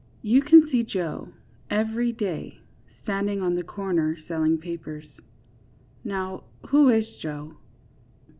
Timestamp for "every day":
1.69-2.59